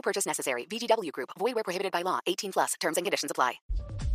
No 0.00 0.02
purchase 0.02 0.26
necessary. 0.26 0.64
VGW 0.64 1.12
Group. 1.12 1.28
Void 1.38 1.54
where 1.54 1.62
prohibited 1.62 1.92
by 1.92 2.02
law. 2.02 2.20
18 2.26 2.52
plus. 2.52 2.74
Terms 2.80 2.96
and 2.96 3.04
conditions 3.04 3.30
apply. 3.30 3.60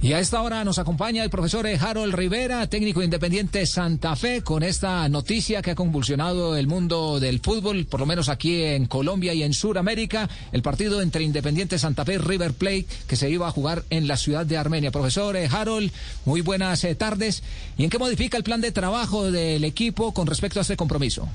Y 0.00 0.12
a 0.12 0.20
esta 0.20 0.42
hora 0.42 0.64
nos 0.64 0.78
acompaña 0.78 1.24
el 1.24 1.30
profesor 1.30 1.66
Harold 1.66 2.14
Rivera, 2.14 2.68
técnico 2.68 3.02
independiente 3.02 3.66
Santa 3.66 4.14
Fe, 4.14 4.42
con 4.42 4.62
esta 4.62 5.08
noticia 5.08 5.60
que 5.60 5.72
ha 5.72 5.74
convulsionado 5.74 6.56
el 6.56 6.68
mundo 6.68 7.18
del 7.18 7.40
fútbol, 7.40 7.84
por 7.86 7.98
lo 7.98 8.06
menos 8.06 8.28
aquí 8.28 8.62
en 8.62 8.86
Colombia 8.86 9.34
y 9.34 9.42
en 9.42 9.52
Sudamérica, 9.52 10.28
el 10.52 10.62
partido 10.62 11.02
entre 11.02 11.24
Independiente 11.24 11.80
Santa 11.80 12.04
Fe 12.04 12.14
y 12.14 12.18
River 12.18 12.52
Plate 12.52 12.86
que 13.08 13.16
se 13.16 13.28
iba 13.28 13.48
a 13.48 13.50
jugar 13.50 13.82
en 13.90 14.06
la 14.06 14.16
ciudad 14.16 14.46
de 14.46 14.56
Armenia. 14.56 14.92
Profesor 14.92 15.36
Harold, 15.36 15.90
muy 16.24 16.42
buenas 16.42 16.84
eh, 16.84 16.94
tardes. 16.94 17.42
¿Y 17.76 17.82
en 17.82 17.90
qué 17.90 17.98
modifica 17.98 18.36
el 18.36 18.44
plan 18.44 18.60
de 18.60 18.70
trabajo 18.70 19.32
del 19.32 19.64
equipo 19.64 20.14
con 20.14 20.28
respecto 20.28 20.60
a 20.60 20.62
este 20.62 20.76
compromiso? 20.76 21.28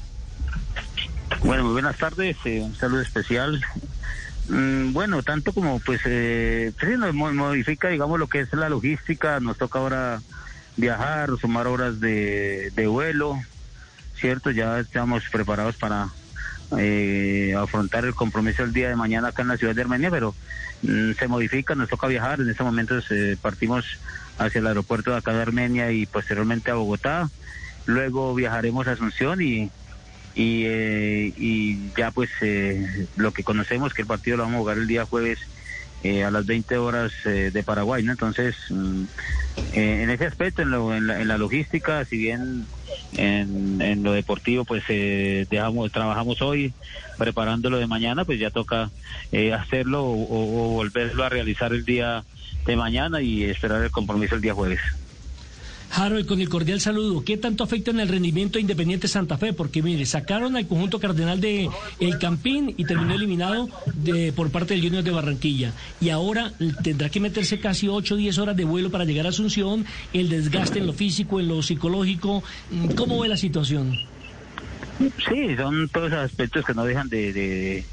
Bueno, 1.44 1.66
muy 1.66 1.74
buenas 1.74 1.98
tardes, 1.98 2.38
eh, 2.46 2.62
un 2.62 2.76
saludo 2.76 3.02
especial 3.02 3.62
bueno, 4.50 5.24
tanto 5.24 5.54
como 5.54 5.80
pues 5.80 6.02
eh, 6.06 6.72
sí, 6.80 6.88
nos 6.98 7.14
modifica, 7.14 7.90
digamos, 7.90 8.20
lo 8.20 8.28
que 8.28 8.42
es 8.42 8.54
la 8.54 8.70
logística, 8.70 9.40
nos 9.40 9.58
toca 9.58 9.80
ahora 9.80 10.22
viajar, 10.76 11.30
sumar 11.40 11.68
horas 11.68 12.00
de, 12.00 12.72
vuelo, 12.88 13.40
¿cierto? 14.16 14.52
Ya 14.52 14.80
estamos 14.80 15.24
preparados 15.32 15.76
para 15.78 16.10
eh, 16.78 17.56
afrontar 17.58 18.06
el 18.06 18.16
compromiso 18.16 18.64
el 18.64 18.74
día 18.74 18.90
de 18.90 18.96
mañana 18.96 19.30
acá 19.30 19.44
en 19.44 19.50
la 19.50 19.58
ciudad 19.58 19.76
de 19.76 19.82
Armenia, 19.82 20.10
pero 20.12 20.36
mm, 20.82 21.14
se 21.14 21.28
modifica, 21.28 21.76
nos 21.76 21.90
toca 21.90 22.08
viajar, 22.08 22.42
en 22.42 22.50
este 22.50 22.64
momento 22.64 22.98
eh, 23.10 23.38
partimos 23.42 23.86
hacia 24.38 24.60
el 24.60 24.68
aeropuerto 24.68 25.12
de 25.12 25.18
acá 25.18 25.34
de 25.34 25.42
Armenia 25.42 25.92
y 25.92 26.06
posteriormente 26.06 26.72
a 26.72 26.76
Bogotá, 26.76 27.30
luego 27.86 28.34
viajaremos 28.34 28.88
a 28.88 28.94
Asunción 28.94 29.42
y 29.42 29.72
y, 30.36 30.64
eh, 30.66 31.34
y 31.38 31.92
ya 31.96 32.12
pues 32.12 32.30
eh, 32.42 33.08
lo 33.16 33.32
que 33.32 33.44
conocemos 33.44 33.94
que 33.94 34.02
el 34.02 34.08
partido 34.08 34.38
lo 34.38 34.44
vamos 34.44 34.58
a 34.58 34.60
jugar 34.60 34.78
el 34.78 34.88
día 34.88 35.06
jueves 35.06 35.40
eh, 36.04 36.24
a 36.24 36.32
las 36.32 36.46
20 36.46 36.78
horas 36.78 37.14
de 37.24 37.64
Paraguay, 37.64 38.04
¿no? 38.04 38.12
Entonces, 38.12 38.58
mm, 38.70 39.04
en 39.72 40.10
ese 40.10 40.26
aspecto, 40.26 40.62
en, 40.62 40.72
lo, 40.72 40.94
en, 40.94 41.28
la, 41.28 41.38
logística, 41.38 42.04
si 42.04 42.18
bien 42.18 42.66
en, 43.16 43.82
en 43.82 44.04
lo 44.04 44.12
deportivo, 44.12 44.66
pues 44.66 44.84
dejamos, 44.88 45.94
trabajamos 45.94 46.42
hoy 46.42 46.74
preparándolo 47.18 47.78
de 47.78 47.88
mañana, 47.88 48.26
pues 48.26 48.38
ya 48.38 48.50
toca 48.50 48.92
hacerlo 49.56 50.04
o 50.04 50.74
volverlo 50.74 51.24
a 51.24 51.30
realizar 51.30 51.72
el 51.72 51.86
día 51.86 52.26
de 52.66 52.76
mañana 52.76 53.22
y 53.22 53.46
esperar 53.46 53.82
el 53.82 53.92
compromiso 53.92 54.36
el 54.36 54.42
día 54.42 54.54
jueves. 54.54 54.82
Harold, 55.96 56.26
con 56.26 56.42
el 56.42 56.50
cordial 56.50 56.82
saludo, 56.82 57.24
¿qué 57.24 57.38
tanto 57.38 57.64
afecta 57.64 57.92
en 57.92 58.00
el 58.00 58.08
rendimiento 58.08 58.54
de 58.54 58.62
Independiente 58.62 59.08
Santa 59.08 59.38
Fe? 59.38 59.54
Porque 59.54 59.84
mire, 59.84 60.06
sacaron 60.06 60.56
al 60.56 60.68
conjunto 60.68 61.00
cardenal 61.00 61.40
de 61.40 61.70
El 62.00 62.18
Campín 62.18 62.74
y 62.78 62.86
terminó 62.86 63.14
eliminado 63.14 63.70
de, 63.94 64.34
por 64.34 64.50
parte 64.50 64.74
del 64.74 64.84
Junior 64.84 65.04
de 65.04 65.12
Barranquilla. 65.12 65.72
Y 66.02 66.10
ahora 66.10 66.52
tendrá 66.84 67.10
que 67.10 67.20
meterse 67.20 67.60
casi 67.60 67.88
8 67.88 68.16
o 68.16 68.18
10 68.18 68.38
horas 68.40 68.58
de 68.58 68.66
vuelo 68.66 68.90
para 68.90 69.06
llegar 69.06 69.28
a 69.28 69.30
Asunción, 69.30 69.86
el 70.14 70.30
desgaste 70.30 70.80
en 70.80 70.88
lo 70.88 70.94
físico, 70.94 71.40
en 71.40 71.48
lo 71.48 71.62
psicológico. 71.62 72.44
¿Cómo 72.96 73.20
ve 73.20 73.28
la 73.28 73.38
situación? 73.38 74.00
Sí, 75.00 75.56
son 75.58 75.90
todos 75.90 76.12
aspectos 76.14 76.66
que 76.66 76.74
no 76.74 76.86
dejan 76.86 77.10
de, 77.10 77.34
de 77.34 77.86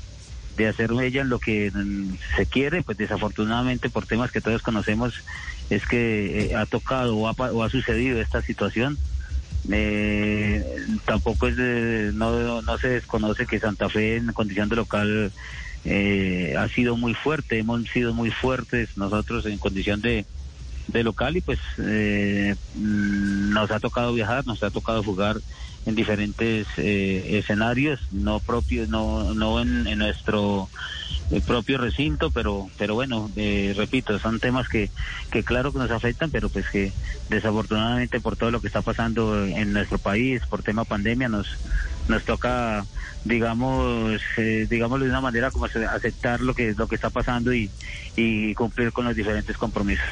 hacer 0.68 0.90
ella 1.02 1.24
lo 1.24 1.38
que 1.38 1.72
se 2.36 2.46
quiere, 2.46 2.82
pues 2.82 2.98
desafortunadamente 2.98 3.88
por 3.88 4.06
temas 4.06 4.30
que 4.30 4.40
todos 4.40 4.62
conocemos 4.62 5.22
es 5.70 5.86
que 5.86 6.50
eh, 6.50 6.56
ha 6.56 6.66
tocado 6.66 7.16
o 7.16 7.62
ha, 7.62 7.70
sucedido 7.70 8.20
esta 8.20 8.42
situación. 8.42 8.98
Eh, 9.70 10.64
tampoco 11.04 11.46
es 11.46 11.56
no, 12.14 12.62
no 12.62 12.78
se 12.78 12.88
desconoce 12.88 13.46
que 13.46 13.60
Santa 13.60 13.88
Fe 13.88 14.16
en 14.16 14.32
condición 14.32 14.68
de 14.68 14.76
local 14.76 15.32
eh, 15.84 16.54
ha 16.58 16.68
sido 16.68 16.96
muy 16.96 17.14
fuerte, 17.14 17.58
hemos 17.58 17.88
sido 17.88 18.12
muy 18.12 18.30
fuertes 18.30 18.96
nosotros 18.96 19.46
en 19.46 19.58
condición 19.58 20.00
de, 20.00 20.26
de 20.92 21.04
local 21.04 21.36
y 21.36 21.40
pues 21.40 21.58
mm, 21.78 23.52
nos 23.52 23.70
ha 23.70 23.80
tocado 23.80 24.12
viajar, 24.12 24.46
nos 24.46 24.62
ha 24.62 24.70
tocado 24.70 25.02
jugar 25.02 25.40
en 25.86 25.94
diferentes 25.94 26.66
eh, 26.76 27.38
escenarios, 27.38 28.00
no 28.10 28.40
propios, 28.40 28.88
no, 28.88 29.34
no 29.34 29.60
en, 29.60 29.98
nuestro 29.98 30.68
eh, 31.30 31.40
propio 31.40 31.78
recinto, 31.78 32.30
pero, 32.30 32.68
pero 32.76 32.94
bueno, 32.94 33.30
eh, 33.36 33.72
repito, 33.76 34.18
son 34.18 34.40
temas 34.40 34.68
que, 34.68 34.90
que 35.30 35.42
claro 35.42 35.72
que 35.72 35.78
nos 35.78 35.90
afectan, 35.90 36.30
pero 36.30 36.48
pues 36.48 36.68
que 36.68 36.92
desafortunadamente 37.28 38.20
por 38.20 38.36
todo 38.36 38.50
lo 38.50 38.60
que 38.60 38.66
está 38.66 38.82
pasando 38.82 39.44
en 39.46 39.72
nuestro 39.72 39.98
país, 39.98 40.42
por 40.48 40.62
tema 40.62 40.84
pandemia, 40.84 41.28
nos, 41.28 41.48
nos 42.08 42.24
toca, 42.24 42.84
digamos, 43.24 44.20
eh, 44.36 44.66
digamos 44.68 45.00
de 45.00 45.08
una 45.08 45.20
manera 45.20 45.50
como 45.50 45.64
aceptar 45.64 46.40
lo 46.40 46.54
que, 46.54 46.74
lo 46.76 46.88
que 46.88 46.96
está 46.96 47.08
pasando 47.08 47.54
y, 47.54 47.70
y 48.16 48.54
cumplir 48.54 48.92
con 48.92 49.06
los 49.06 49.16
diferentes 49.16 49.56
compromisos. 49.56 50.04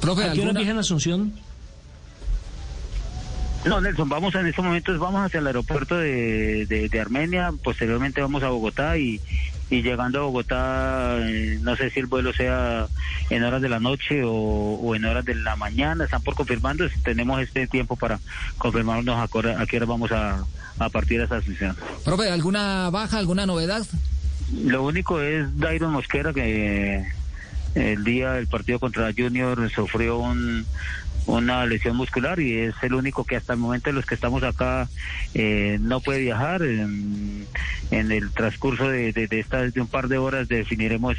Profe, 0.00 0.24
¿A 0.24 0.32
qué 0.32 0.40
hora 0.42 0.60
en 0.60 0.78
Asunción? 0.78 1.32
No, 3.64 3.80
Nelson, 3.80 4.08
vamos 4.08 4.34
en 4.34 4.46
estos 4.46 4.64
momentos, 4.64 4.98
vamos 4.98 5.20
hacia 5.26 5.40
el 5.40 5.46
aeropuerto 5.46 5.96
de, 5.96 6.66
de, 6.66 7.00
Armenia, 7.00 7.52
posteriormente 7.62 8.20
vamos 8.20 8.42
a 8.42 8.50
Bogotá 8.50 8.96
y, 8.96 9.20
y 9.68 9.82
llegando 9.82 10.20
a 10.20 10.22
Bogotá, 10.22 11.18
eh, 11.20 11.58
no 11.60 11.76
sé 11.76 11.90
si 11.90 12.00
el 12.00 12.06
vuelo 12.06 12.32
sea 12.32 12.86
en 13.30 13.42
horas 13.42 13.60
de 13.60 13.68
la 13.68 13.80
noche 13.80 14.22
o, 14.24 14.94
en 14.94 15.04
horas 15.04 15.24
de 15.24 15.34
la 15.34 15.56
mañana, 15.56 16.04
están 16.04 16.22
por 16.22 16.34
confirmando, 16.34 16.86
tenemos 17.02 17.42
este 17.42 17.66
tiempo 17.66 17.96
para 17.96 18.20
confirmarnos 18.58 19.16
a, 19.16 19.24
a 19.60 19.66
qué 19.66 19.76
hora 19.76 19.86
vamos 19.86 20.12
a, 20.12 20.44
a 20.78 20.88
partir 20.88 21.18
de 21.18 21.24
esa 21.24 21.42
sesión. 21.42 21.76
Profe, 22.04 22.30
¿alguna 22.30 22.90
baja, 22.90 23.18
alguna 23.18 23.44
novedad? 23.44 23.84
Lo 24.64 24.84
único 24.84 25.20
es 25.20 25.58
Dairon 25.58 25.92
Mosquera 25.92 26.32
que 26.32 27.06
el 27.78 28.04
día 28.04 28.32
del 28.32 28.46
partido 28.46 28.78
contra 28.78 29.12
Junior 29.16 29.70
sufrió 29.70 30.18
un, 30.18 30.66
una 31.28 31.66
lesión 31.66 31.94
muscular 31.96 32.40
y 32.40 32.54
es 32.54 32.74
el 32.82 32.94
único 32.94 33.24
que 33.24 33.36
hasta 33.36 33.52
el 33.52 33.58
momento 33.58 33.90
de 33.90 33.94
los 33.94 34.06
que 34.06 34.14
estamos 34.14 34.42
acá 34.42 34.88
eh, 35.34 35.78
no 35.80 36.00
puede 36.00 36.20
viajar. 36.20 36.62
En, 36.62 37.46
el 37.90 38.30
transcurso 38.32 38.88
de, 38.88 39.12
de, 39.12 39.28
estas 39.38 39.72
de 39.72 39.80
un 39.80 39.86
par 39.86 40.08
de 40.08 40.18
horas 40.18 40.46
definiremos 40.48 41.16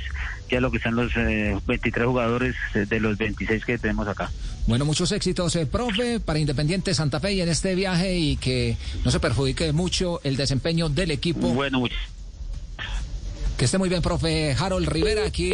ya 0.49 0.61
lo 0.61 0.71
que 0.71 0.79
son 0.79 0.95
los 0.95 1.13
23 1.15 2.03
eh, 2.03 2.05
jugadores 2.05 2.55
de 2.73 2.99
los 2.99 3.17
26 3.17 3.65
que 3.65 3.77
tenemos 3.77 4.07
acá. 4.07 4.31
Bueno, 4.67 4.85
muchos 4.85 5.11
éxitos, 5.11 5.55
eh, 5.55 5.65
profe, 5.65 6.19
para 6.19 6.37
Independiente 6.37 6.93
Santa 6.93 7.19
Fe 7.19 7.33
y 7.33 7.41
en 7.41 7.49
este 7.49 7.73
viaje 7.73 8.15
y 8.17 8.37
que 8.37 8.77
no 9.03 9.11
se 9.11 9.19
perjudique 9.19 9.71
mucho 9.73 10.21
el 10.23 10.35
desempeño 10.35 10.89
del 10.89 11.11
equipo. 11.11 11.49
Bueno, 11.49 11.83
Que 13.57 13.65
esté 13.65 13.77
muy 13.77 13.89
bien, 13.89 14.01
profe 14.01 14.55
Harold 14.59 14.87
Rivera, 14.87 15.25
aquí. 15.25 15.53